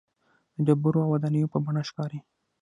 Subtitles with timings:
[0.55, 2.19] د ډبرو او ودانیو په بڼه ښکاري.